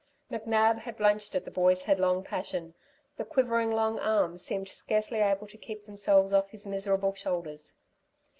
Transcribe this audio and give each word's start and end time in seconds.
McNab 0.31 0.79
had 0.79 0.97
blenched 0.97 1.35
at 1.35 1.45
the 1.45 1.51
boy's 1.51 1.83
headlong 1.83 2.23
passion. 2.23 2.73
The 3.17 3.23
quivering 3.23 3.69
long 3.71 3.99
arms 3.99 4.43
seemed 4.43 4.67
scarcely 4.67 5.19
able 5.19 5.45
to 5.45 5.57
keep 5.59 5.85
themselves 5.85 6.33
off 6.33 6.49
his 6.49 6.65
miserable 6.65 7.13
shoulders. 7.13 7.75